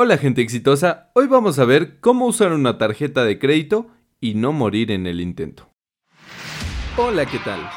[0.00, 3.88] Hola gente exitosa, hoy vamos a ver cómo usar una tarjeta de crédito
[4.20, 5.72] y no morir en el intento.
[6.96, 7.68] Hola, ¿qué tal?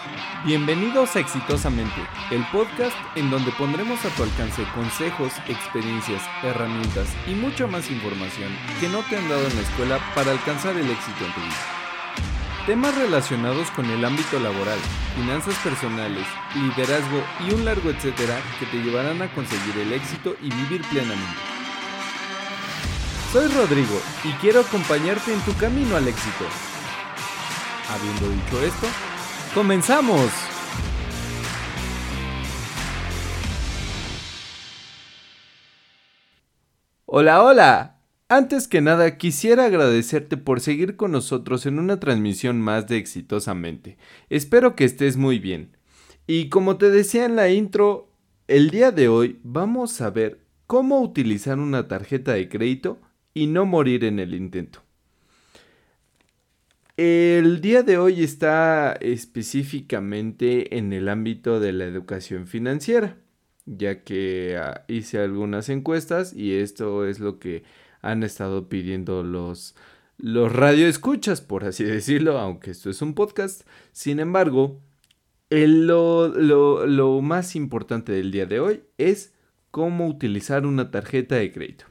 [0.46, 2.00] Bienvenidos a Exitosamente,
[2.30, 8.52] el podcast en donde pondremos a tu alcance consejos, experiencias, herramientas y mucha más información
[8.80, 11.66] que no te han dado en la escuela para alcanzar el éxito en tu vida.
[12.68, 14.78] Temas relacionados con el ámbito laboral,
[15.16, 20.52] finanzas personales, liderazgo y un largo etcétera que te llevarán a conseguir el éxito y
[20.52, 21.51] vivir plenamente.
[23.32, 26.44] Soy Rodrigo y quiero acompañarte en tu camino al éxito.
[27.90, 28.88] Habiendo dicho esto,
[29.56, 30.30] ¡comenzamos!
[37.06, 38.02] Hola, hola.
[38.28, 43.98] Antes que nada, quisiera agradecerte por seguir con nosotros en una transmisión más de Exitosamente.
[44.30, 45.78] Espero que estés muy bien.
[46.28, 48.12] Y como te decía en la intro,
[48.50, 53.00] el día de hoy vamos a ver cómo utilizar una tarjeta de crédito
[53.34, 54.82] y no morir en el intento.
[56.98, 63.18] El día de hoy está específicamente en el ámbito de la educación financiera,
[63.66, 67.64] ya que ah, hice algunas encuestas y esto es lo que
[68.02, 69.76] han estado pidiendo los,
[70.18, 73.62] los radioescuchas, por así decirlo, aunque esto es un podcast.
[73.94, 74.80] Sin embargo,
[75.50, 76.28] lo,
[76.86, 79.34] lo más importante del día de hoy es
[79.72, 81.91] cómo utilizar una tarjeta de crédito.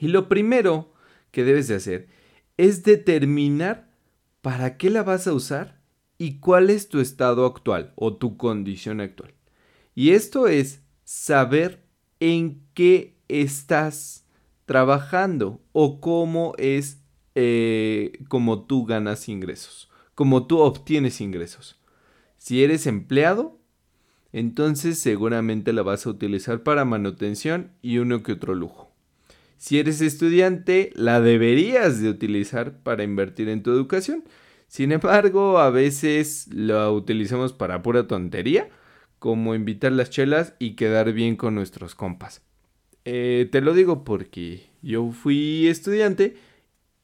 [0.00, 0.92] Y lo primero
[1.30, 2.08] que debes de hacer
[2.56, 3.90] es determinar
[4.42, 5.80] para qué la vas a usar
[6.18, 9.34] y cuál es tu estado actual o tu condición actual.
[9.94, 11.82] Y esto es saber
[12.20, 14.26] en qué estás
[14.64, 17.02] trabajando o cómo es
[17.34, 21.80] eh, como tú ganas ingresos, cómo tú obtienes ingresos.
[22.36, 23.58] Si eres empleado,
[24.32, 28.85] entonces seguramente la vas a utilizar para manutención y uno que otro lujo.
[29.56, 34.24] Si eres estudiante, la deberías de utilizar para invertir en tu educación.
[34.68, 38.68] Sin embargo, a veces la utilizamos para pura tontería,
[39.18, 42.42] como invitar las chelas y quedar bien con nuestros compas.
[43.04, 46.36] Eh, te lo digo porque yo fui estudiante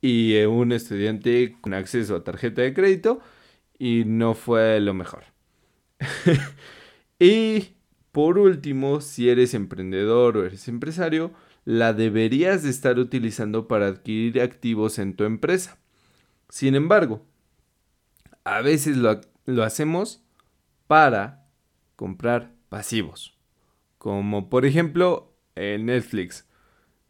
[0.01, 3.21] y un estudiante con acceso a tarjeta de crédito
[3.79, 5.25] y no fue lo mejor.
[7.19, 7.77] y
[8.11, 11.33] por último, si eres emprendedor o eres empresario,
[11.65, 15.79] la deberías de estar utilizando para adquirir activos en tu empresa.
[16.49, 17.25] Sin embargo,
[18.45, 20.23] a veces lo, hacemos
[20.87, 21.47] para
[21.97, 23.39] comprar pasivos.
[23.99, 26.47] Como por ejemplo en Netflix.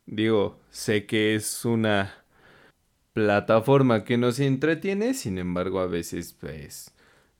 [0.04, 2.14] Digo, sé que es una
[3.12, 6.92] plataforma que nos entretiene, sin embargo a veces pues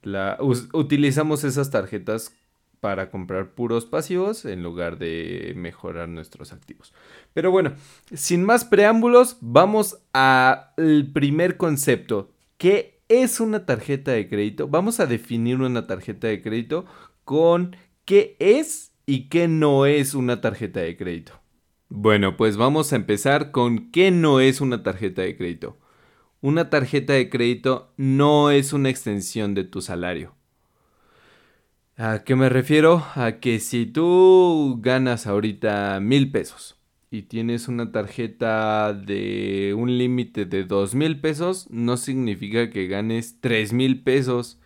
[0.03, 2.35] la, utilizamos esas tarjetas
[2.83, 6.93] para comprar puros pasivos en lugar de mejorar nuestros activos.
[7.33, 7.75] Pero bueno,
[8.13, 12.33] sin más preámbulos, vamos al primer concepto.
[12.59, 14.67] ¿Qué es una tarjeta de crédito?
[14.67, 16.85] Vamos a definir una tarjeta de crédito
[17.23, 21.41] con qué es y qué no es una tarjeta de crédito.
[21.89, 25.79] Bueno, pues vamos a empezar con qué no es una tarjeta de crédito.
[26.41, 30.35] Una tarjeta de crédito no es una extensión de tu salario.
[32.05, 33.05] ¿A qué me refiero?
[33.15, 36.77] A que si tú ganas ahorita mil pesos
[37.13, 43.37] y tienes una tarjeta de un límite de dos mil pesos, no significa que ganes
[43.41, 44.59] tres mil pesos.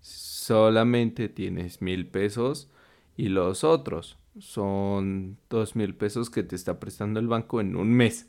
[0.00, 2.70] Solamente tienes mil pesos
[3.16, 7.90] y los otros son dos mil pesos que te está prestando el banco en un
[7.90, 8.28] mes.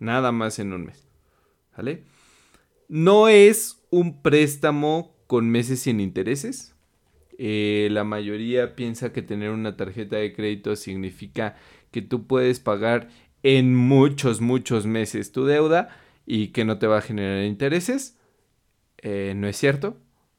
[0.00, 1.06] Nada más en un mes.
[1.76, 2.02] ¿Vale?
[2.88, 6.71] No es un préstamo con meses sin intereses
[7.38, 11.56] eh, la mayoría piensa que tener una tarjeta de crédito significa
[11.90, 13.08] que tú puedes pagar
[13.42, 15.88] en muchos, muchos meses tu deuda
[16.26, 18.18] y que no te va a generar intereses.
[18.98, 19.96] Eh, no es cierto.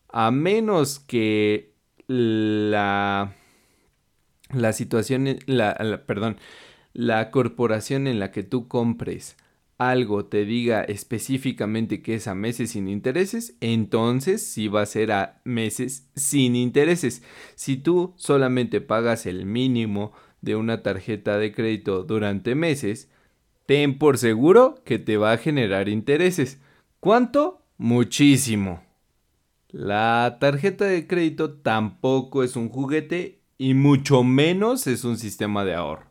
[0.10, 1.74] A menos que
[2.08, 3.36] la,
[4.52, 6.38] la situación, la, perdón,
[6.94, 9.36] la corporación en la que tú compres
[9.90, 15.12] algo te diga específicamente que es a meses sin intereses, entonces sí va a ser
[15.12, 17.24] a meses sin intereses.
[17.56, 23.10] Si tú solamente pagas el mínimo de una tarjeta de crédito durante meses,
[23.66, 26.60] ten por seguro que te va a generar intereses.
[27.00, 27.62] ¿Cuánto?
[27.78, 28.84] Muchísimo.
[29.70, 35.74] La tarjeta de crédito tampoco es un juguete y mucho menos es un sistema de
[35.74, 36.06] ahorro.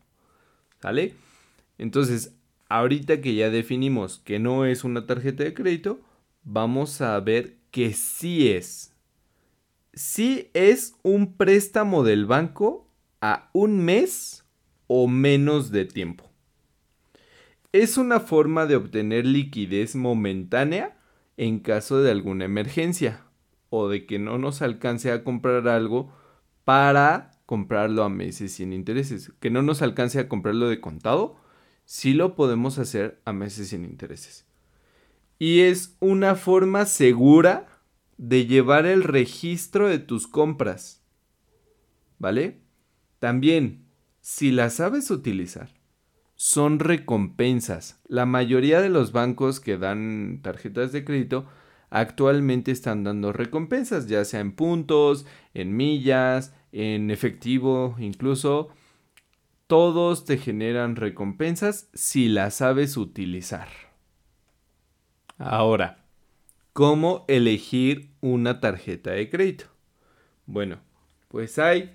[0.80, 1.14] ¿Sale?
[1.78, 2.34] Entonces,
[2.78, 6.00] ahorita que ya definimos que no es una tarjeta de crédito,
[6.42, 8.94] vamos a ver que sí es.
[9.92, 12.88] Sí es un préstamo del banco
[13.20, 14.46] a un mes
[14.86, 16.30] o menos de tiempo.
[17.72, 20.98] es una forma de obtener liquidez momentánea
[21.38, 23.24] en caso de alguna emergencia
[23.70, 26.12] o de que no nos alcance a comprar algo
[26.64, 29.32] para comprarlo a meses sin intereses.
[29.40, 31.36] Que no nos alcance a comprarlo de contado,
[31.92, 34.46] sí lo podemos hacer a meses sin intereses.
[35.38, 37.66] Y es una forma segura
[38.16, 41.02] de llevar el registro de tus compras.
[42.18, 42.62] ¿Vale?
[43.18, 43.84] También,
[44.22, 45.68] si la sabes utilizar,
[46.34, 48.00] son recompensas.
[48.08, 51.44] La mayoría de los bancos que dan tarjetas de crédito
[51.90, 58.70] actualmente están dando recompensas, ya sea en puntos, en millas, en efectivo, incluso.
[59.72, 63.68] Todos te generan recompensas si las sabes utilizar.
[65.38, 66.04] Ahora,
[66.74, 69.64] ¿cómo elegir una tarjeta de crédito?
[70.44, 70.82] Bueno,
[71.28, 71.90] pues hay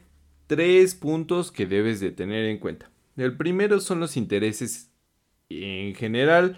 [0.48, 2.90] tres puntos que debes de tener en cuenta.
[3.16, 4.92] El primero son los intereses
[5.50, 6.58] en general.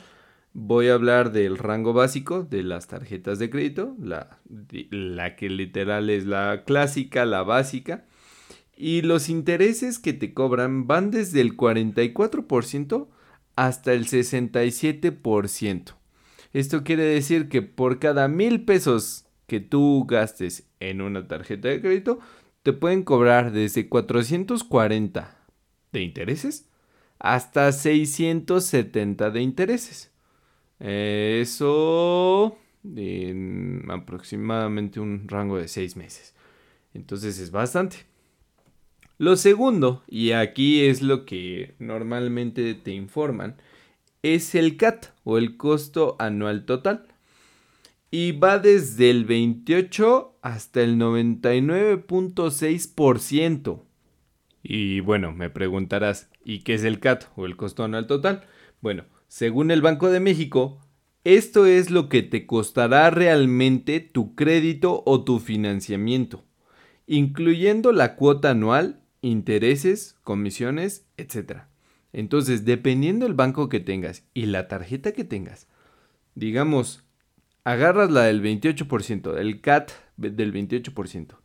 [0.53, 4.39] Voy a hablar del rango básico de las tarjetas de crédito, la,
[4.89, 8.05] la que literal es la clásica, la básica.
[8.81, 13.09] Y los intereses que te cobran van desde el 44%
[13.57, 15.95] hasta el 67%.
[16.53, 21.81] Esto quiere decir que por cada mil pesos que tú gastes en una tarjeta de
[21.81, 22.19] crédito,
[22.63, 25.37] te pueden cobrar desde 440
[25.91, 26.69] de intereses
[27.19, 30.09] hasta 670 de intereses.
[30.79, 36.33] Eso en aproximadamente un rango de 6 meses.
[36.93, 38.07] Entonces es bastante.
[39.19, 43.57] Lo segundo, y aquí es lo que normalmente te informan,
[44.23, 47.05] es el CAT o el costo anual total.
[48.11, 53.83] Y va desde el 28 hasta el 99.6%.
[54.63, 58.45] Y bueno, me preguntarás, ¿y qué es el CAT o el costo anual total?
[58.79, 60.79] Bueno, según el Banco de México,
[61.25, 66.45] esto es lo que te costará realmente tu crédito o tu financiamiento,
[67.05, 71.63] incluyendo la cuota anual, intereses, comisiones, etc.
[72.13, 75.67] Entonces, dependiendo del banco que tengas y la tarjeta que tengas,
[76.35, 77.03] digamos,
[77.63, 81.35] agarras la del 28%, el CAT del 28%.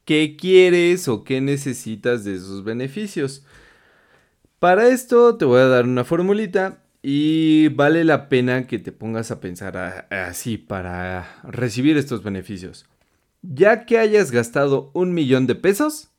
[0.05, 3.45] qué quieres o qué necesitas de esos beneficios.
[4.65, 9.29] Para esto te voy a dar una formulita y vale la pena que te pongas
[9.29, 12.87] a pensar así para recibir estos beneficios.
[13.43, 16.09] Ya que hayas gastado un millón de pesos,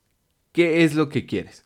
[0.53, 1.65] ¿qué es lo que quieres?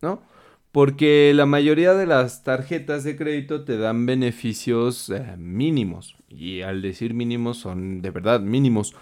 [0.00, 0.22] ¿No?
[0.70, 6.14] Porque la mayoría de las tarjetas de crédito te dan beneficios eh, mínimos.
[6.28, 8.94] Y al decir mínimos son de verdad mínimos.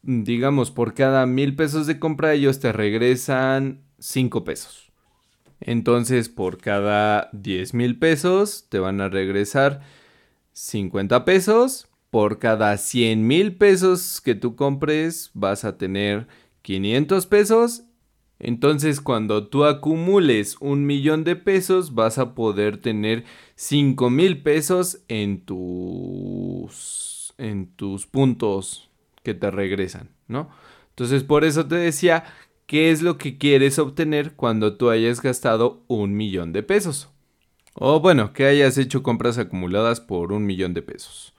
[0.00, 4.93] Digamos, por cada mil pesos de compra ellos te regresan cinco pesos.
[5.64, 9.80] Entonces, por cada diez mil pesos te van a regresar
[10.52, 11.88] 50 pesos.
[12.10, 16.28] Por cada 100 mil pesos que tú compres vas a tener
[16.62, 17.84] 500 pesos
[18.38, 25.00] entonces, cuando tú acumules un millón de pesos, vas a poder tener 5 mil pesos
[25.08, 28.90] en tus, en tus puntos
[29.22, 30.50] que te regresan, ¿no?
[30.90, 32.24] Entonces por eso te decía
[32.66, 37.10] qué es lo que quieres obtener cuando tú hayas gastado un millón de pesos.
[37.74, 41.34] O bueno, que hayas hecho compras acumuladas por un millón de pesos.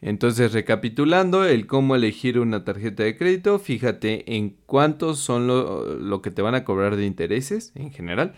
[0.00, 6.22] Entonces, recapitulando el cómo elegir una tarjeta de crédito, fíjate en cuántos son lo, lo,
[6.22, 8.32] que te van a cobrar de intereses en general.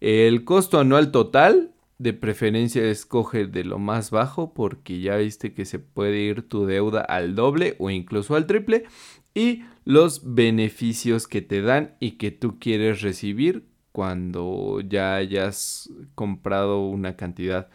[0.00, 5.64] El costo anual total, de preferencia escoge de lo más bajo porque ya viste que
[5.64, 8.84] se puede ir tu deuda al doble o incluso al triple.
[9.34, 16.86] Y los beneficios que te dan y que tú quieres recibir cuando ya hayas comprado
[16.86, 17.68] una cantidad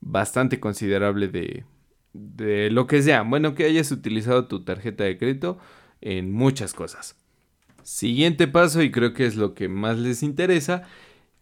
[0.00, 1.64] bastante considerable de,
[2.12, 3.22] de lo que sea.
[3.22, 5.58] Bueno, que hayas utilizado tu tarjeta de crédito
[6.00, 7.16] en muchas cosas.
[7.82, 10.82] Siguiente paso, y creo que es lo que más les interesa,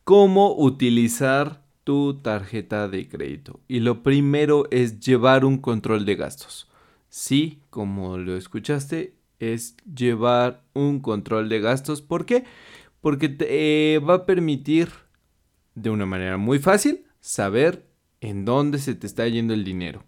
[0.05, 3.61] cómo utilizar tu tarjeta de crédito.
[3.69, 6.69] Y lo primero es llevar un control de gastos.
[7.09, 12.03] Sí, como lo escuchaste, es llevar un control de gastos.
[12.03, 12.45] ¿Por qué?
[13.01, 14.91] porque te eh, va a permitir
[15.75, 17.87] de una manera muy fácil saber
[18.21, 20.05] en dónde se te está yendo el dinero.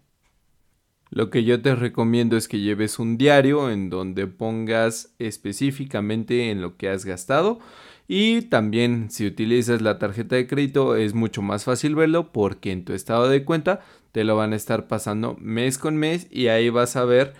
[1.09, 6.61] Lo que yo te recomiendo es que lleves un diario en donde pongas específicamente en
[6.61, 7.59] lo que has gastado
[8.07, 12.85] y también si utilizas la tarjeta de crédito es mucho más fácil verlo porque en
[12.85, 16.69] tu estado de cuenta te lo van a estar pasando mes con mes y ahí
[16.69, 17.33] vas a ver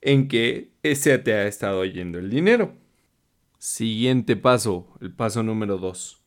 [0.00, 2.74] en qué se te ha estado yendo el dinero.
[3.58, 6.22] Siguiente paso, el paso número 2.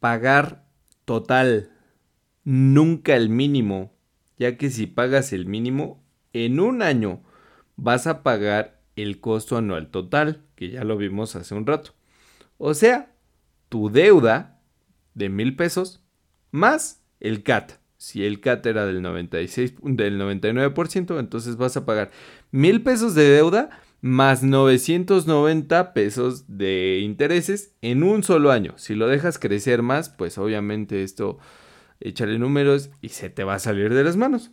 [0.00, 0.66] Pagar
[1.04, 1.70] total,
[2.44, 3.94] nunca el mínimo,
[4.38, 7.22] ya que si pagas el mínimo, en un año
[7.76, 11.94] vas a pagar el costo anual total, que ya lo vimos hace un rato.
[12.58, 13.14] O sea,
[13.68, 14.60] tu deuda
[15.14, 16.02] de mil pesos
[16.50, 17.72] más el CAT.
[17.98, 22.10] Si el CAT era del 96, del 99%, entonces vas a pagar
[22.50, 23.70] mil pesos de deuda
[24.02, 28.74] más 990 pesos de intereses en un solo año.
[28.76, 31.38] Si lo dejas crecer más, pues obviamente esto
[32.00, 34.50] échale números y se te va a salir de las manos.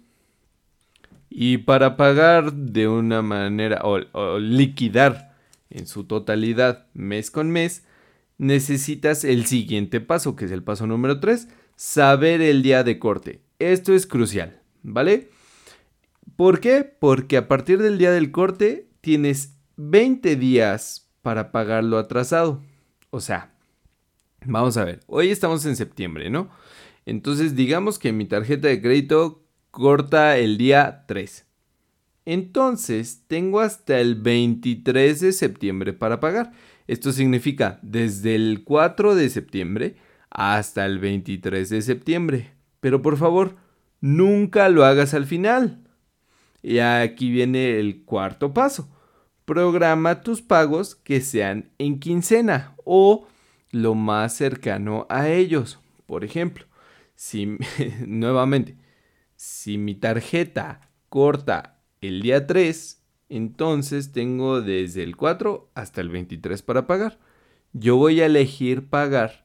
[1.30, 5.36] Y para pagar de una manera o, liquidar
[5.70, 7.86] en su totalidad mes con mes,
[8.38, 11.48] necesitas el siguiente paso, que es el paso número 3,
[11.84, 13.42] saber el día de corte.
[13.60, 15.30] Esto es crucial, ¿vale?
[16.38, 16.86] ¿Por qué?
[16.86, 22.64] Porque a partir del día del corte tienes 20 días para pagarlo atrasado.
[23.10, 23.54] O sea,
[24.46, 26.50] vamos a ver, hoy estamos en septiembre, ¿no?
[27.06, 31.46] Entonces digamos que mi tarjeta de crédito corta el día 3.
[32.26, 36.54] Entonces tengo hasta el 23 de septiembre para pagar.
[36.88, 39.98] Esto significa desde el 4 de septiembre
[40.34, 42.52] hasta el 23 de septiembre.
[42.80, 43.56] Pero por favor,
[44.02, 45.88] nunca lo hagas al final.
[46.62, 48.90] Y aquí viene el cuarto paso.
[49.46, 53.28] Programa tus pagos que sean en quincena o
[53.72, 55.80] lo más cercano a ellos.
[56.06, 56.66] Por ejemplo,
[57.16, 57.58] si
[58.08, 58.78] nuevamente,
[59.36, 66.62] si mi tarjeta corta el día 3, entonces tengo desde el 4 hasta el 23
[66.64, 67.20] para pagar.
[67.74, 69.43] Yo voy a elegir pagar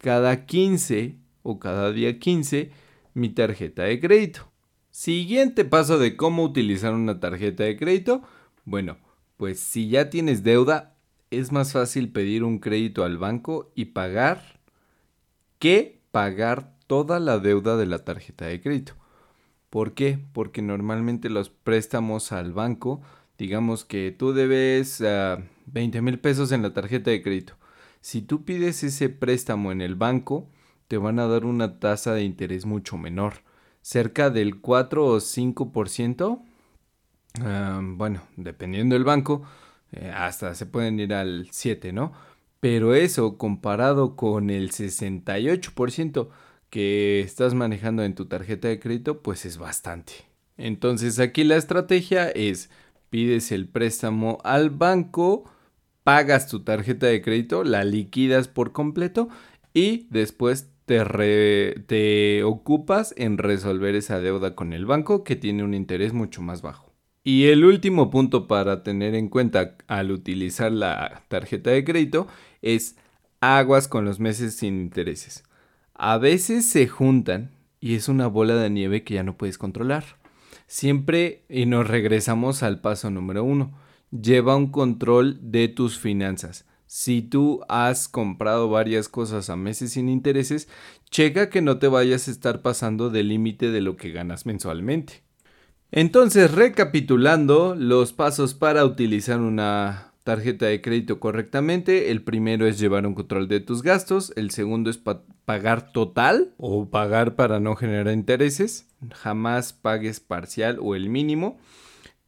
[0.00, 2.70] cada 15 o cada día 15
[3.14, 4.50] mi tarjeta de crédito.
[4.90, 8.22] Siguiente paso de cómo utilizar una tarjeta de crédito.
[8.64, 8.98] Bueno,
[9.36, 10.96] pues si ya tienes deuda,
[11.30, 14.60] es más fácil pedir un crédito al banco y pagar
[15.58, 18.94] que pagar toda la deuda de la tarjeta de crédito.
[19.68, 20.18] ¿Por qué?
[20.32, 23.00] Porque normalmente los préstamos al banco,
[23.38, 25.00] digamos que tú debes
[25.66, 27.59] 20 ah, mil pesos en la tarjeta de crédito.
[28.00, 30.48] Si tú pides ese préstamo en el banco,
[30.88, 33.42] te van a dar una tasa de interés mucho menor
[33.82, 36.42] cerca del 4 o 5%.
[37.96, 39.42] bueno, dependiendo del banco,
[39.92, 42.12] eh, hasta se pueden ir al 7, ¿no?
[42.60, 46.28] Pero eso comparado con el 68%
[46.68, 50.12] que estás manejando en tu tarjeta de crédito, pues es bastante.
[50.56, 52.70] Entonces aquí la estrategia es
[53.08, 55.50] pides el préstamo al banco,
[56.04, 59.28] pagas tu tarjeta de crédito, la liquidas por completo
[59.72, 60.70] y después
[61.86, 66.62] te, ocupas en resolver esa deuda con el banco que tiene un interés mucho más
[66.62, 66.92] bajo.
[67.22, 72.26] Y el último punto para tener en cuenta al utilizar la tarjeta de crédito
[72.62, 72.96] es
[73.40, 75.44] aguas con los meses sin intereses.
[75.94, 80.04] A veces se juntan y es una bola de nieve que ya no puedes controlar.
[80.66, 83.72] Siempre y nos regresamos al paso número uno.
[84.10, 86.66] Lleva un control de tus finanzas.
[86.86, 90.68] Si tú has comprado varias cosas a meses sin intereses,
[91.08, 95.22] checa que no te vayas a estar pasando del límite de lo que ganas mensualmente.
[95.92, 103.06] Entonces, recapitulando los pasos para utilizar una tarjeta de crédito correctamente, el primero es llevar
[103.06, 105.00] un control de tus gastos, el segundo es
[105.44, 111.58] pagar total o pagar para no generar intereses, jamás pagues parcial o el mínimo.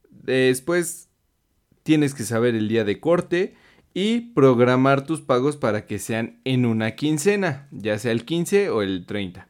[0.09, 1.09] Después
[1.83, 3.55] tienes que saber el día de corte
[3.93, 8.81] y programar tus pagos para que sean en una quincena, ya sea el 15 o
[8.81, 9.47] el 30.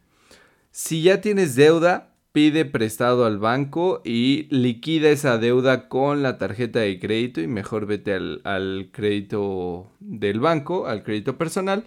[0.70, 6.80] Si ya tienes deuda, pide prestado al banco y liquida esa deuda con la tarjeta
[6.80, 11.84] de crédito y mejor vete al, crédito del banco, al crédito personal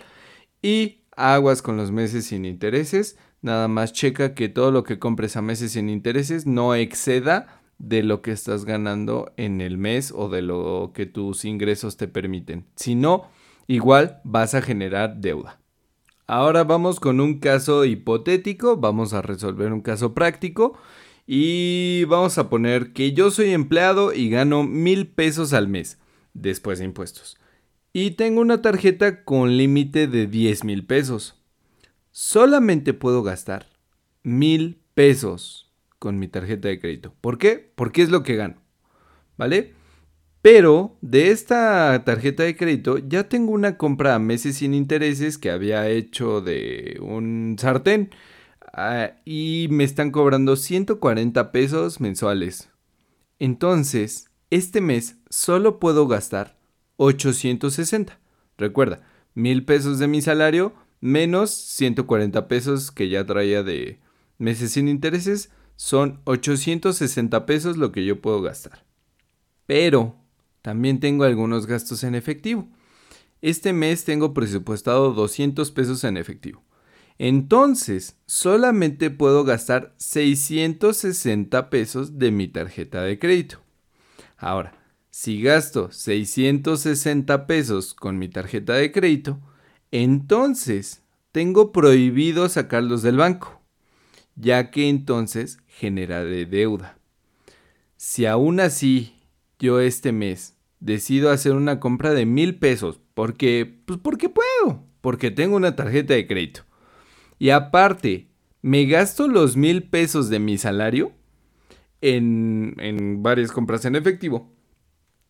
[0.61, 3.17] y aguas con los meses sin intereses.
[3.41, 8.03] Nada más checa que todo lo que compres a meses sin intereses no exceda de
[8.03, 12.65] lo que estás ganando en el mes o de lo que tus ingresos te permiten.
[12.75, 13.29] Si no,
[13.67, 15.59] igual vas a generar deuda.
[16.25, 20.77] Ahora vamos con un caso hipotético, vamos a resolver un caso práctico
[21.25, 25.99] y vamos a poner que yo soy empleado y gano mil pesos al mes
[26.33, 27.37] después de impuestos.
[27.93, 31.41] Y tengo una tarjeta con límite de 10 mil pesos.
[32.11, 33.67] Solamente puedo gastar
[34.23, 35.66] mil pesos
[35.99, 37.13] con mi tarjeta de crédito.
[37.21, 37.71] ¿Por qué?
[37.75, 38.61] Porque es lo que gano.
[39.37, 39.73] ¿Vale?
[40.41, 45.51] Pero de esta tarjeta de crédito ya tengo una compra a meses sin intereses que
[45.51, 48.11] había hecho de un sartén
[48.73, 52.69] ah, y me están cobrando 140 pesos mensuales.
[53.39, 56.57] Entonces, este mes solo puedo gastar
[56.97, 58.19] 860.
[58.57, 59.01] Recuerda,
[59.33, 63.99] mil pesos de mi salario menos 140 pesos que ya traía de
[64.37, 68.83] meses sin intereses son 860 pesos lo que yo puedo gastar.
[69.65, 70.15] Pero
[70.61, 72.67] también tengo algunos gastos en efectivo.
[73.41, 76.63] Este mes tengo presupuestado 200 pesos en efectivo.
[77.19, 83.61] Entonces, solamente puedo gastar 660 pesos de mi tarjeta de crédito.
[84.37, 84.77] Ahora,
[85.09, 89.39] si gasto 660 pesos con mi tarjeta de crédito,
[89.91, 93.56] entonces tengo prohibido sacarlos del banco,
[94.37, 96.97] ya que entonces generaré deuda.
[97.97, 99.17] Si aún así
[99.59, 102.99] yo este mes decido hacer una compra de mil pesos.
[103.13, 104.83] Porque, pues porque puedo.
[105.01, 106.61] Porque tengo una tarjeta de crédito.
[107.39, 108.27] Y aparte,
[108.61, 111.11] me gasto los mil pesos de mi salario
[112.01, 114.53] en, en varias compras en efectivo.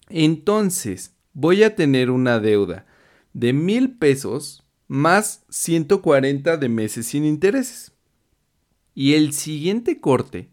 [0.09, 2.85] Entonces, voy a tener una deuda
[3.33, 7.93] de mil pesos más 140 de meses sin intereses.
[8.99, 10.49] Y el siguiente corte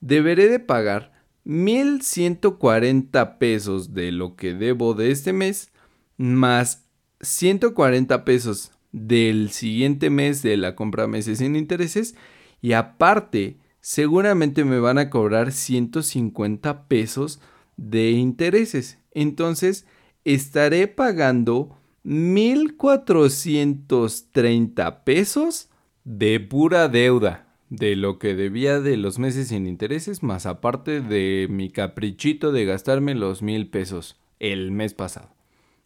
[0.00, 5.72] deberé de pagar 1140 pesos de lo que debo de este mes,
[6.16, 6.84] más
[7.20, 12.14] 140 pesos del siguiente mes de la compra meses sin intereses,
[12.62, 17.40] y aparte, seguramente me van a cobrar 150 pesos
[17.76, 19.00] de intereses.
[19.10, 19.84] Entonces,
[20.24, 25.70] estaré pagando 1430 pesos
[26.04, 31.46] de pura deuda de lo que debía de los meses sin intereses, más aparte de
[31.48, 35.28] mi caprichito de gastarme los mil pesos el mes pasado.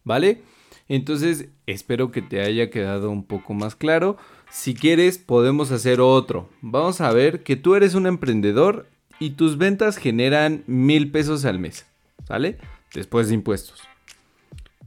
[0.03, 0.41] ¿Vale?
[0.87, 4.17] Entonces espero que te haya quedado un poco más claro.
[4.51, 6.49] Si quieres podemos hacer otro.
[6.61, 8.87] Vamos a ver que tú eres un emprendedor
[9.19, 11.85] y tus ventas generan mil pesos al mes.
[12.27, 12.57] ¿Vale?
[12.93, 13.81] Después de impuestos.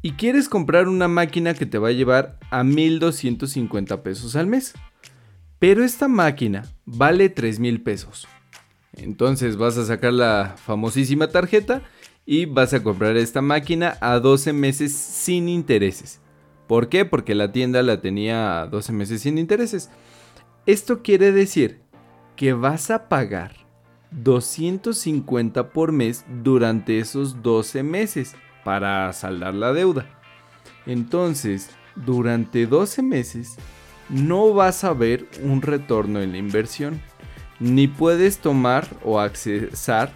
[0.02, 4.74] Y quieres comprar una máquina que te va a llevar a 1250 pesos al mes.
[5.58, 8.28] Pero esta máquina vale 3 mil pesos.
[8.92, 11.82] Entonces vas a sacar la famosísima tarjeta
[12.24, 16.20] y vas a comprar esta máquina a 12 meses sin intereses.
[16.66, 17.04] ¿Por qué?
[17.04, 19.90] Porque la tienda la tenía a 12 meses sin intereses.
[20.66, 21.80] Esto quiere decir
[22.36, 23.52] que vas a pagar
[24.10, 30.06] 250 por mes durante esos 12 meses para saldar la deuda.
[30.86, 33.56] Entonces, durante 12 meses
[34.08, 37.00] no vas a ver un retorno en la inversión,
[37.60, 40.12] ni puedes tomar o accesar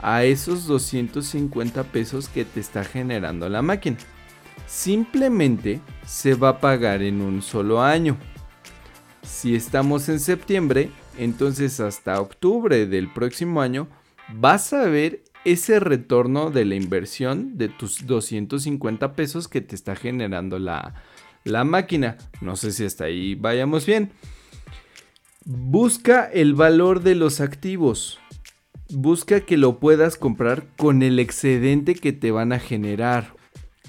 [0.00, 3.96] a esos 250 pesos que te está generando la máquina.
[4.66, 8.16] Simplemente se va a pagar en un solo año.
[9.22, 13.88] Si estamos en septiembre, entonces hasta octubre del próximo año
[14.34, 19.96] vas a ver ese retorno de la inversión de tus 250 pesos que te está
[19.96, 20.94] generando la,
[21.44, 22.16] la máquina.
[22.40, 24.12] No sé si hasta ahí vayamos bien.
[25.44, 28.18] Busca el valor de los activos.
[28.90, 33.34] Busca que lo puedas comprar con el excedente que te van a generar.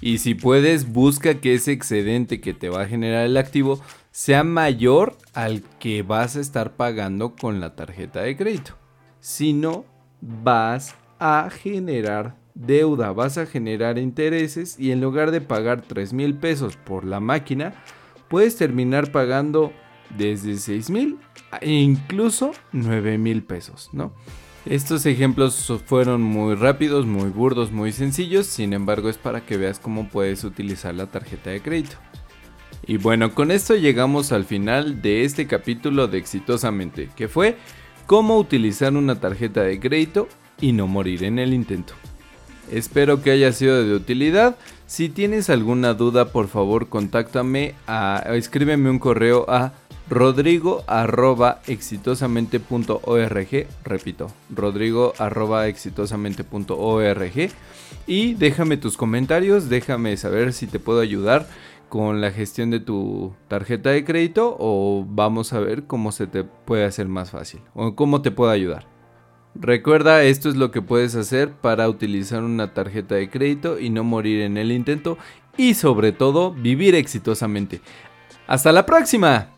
[0.01, 4.43] Y si puedes, busca que ese excedente que te va a generar el activo sea
[4.43, 8.77] mayor al que vas a estar pagando con la tarjeta de crédito.
[9.19, 9.85] Si no,
[10.21, 16.35] vas a generar deuda vas a generar intereses y en lugar de pagar 3 mil
[16.35, 17.73] pesos por la máquina,
[18.27, 19.73] puedes terminar pagando
[20.17, 21.17] desde 6 mil
[21.61, 24.13] e incluso 9 mil pesos, ¿no?
[24.65, 29.77] Estos ejemplos fueron muy rápidos, muy burdos, muy sencillos, sin embargo es para que veas
[29.77, 31.97] cómo puedes utilizar la tarjeta de crédito.
[32.85, 37.57] Y bueno, con esto llegamos al final de este capítulo de Exitosamente, que fue
[38.05, 40.29] cómo utilizar una tarjeta de crédito
[40.61, 41.93] y no morir en el intento.
[42.71, 44.55] Espero que haya sido de utilidad.
[44.87, 49.73] Si tienes alguna duda, por favor, contáctame a escríbeme un correo a
[50.09, 50.83] rodrigo
[53.83, 55.13] repito, rodrigo
[58.05, 61.47] y déjame tus comentarios, déjame saber si te puedo ayudar
[61.89, 66.43] con la gestión de tu tarjeta de crédito o vamos a ver cómo se te
[66.43, 68.92] puede hacer más fácil o cómo te puedo ayudar.
[69.55, 74.03] Recuerda, esto es lo que puedes hacer para utilizar una tarjeta de crédito y no
[74.03, 75.17] morir en el intento
[75.57, 77.79] y sobre todo vivir exitosamente.
[78.47, 79.49] ¡Hasta la próxima!